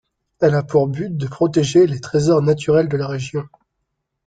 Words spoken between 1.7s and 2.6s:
les trésors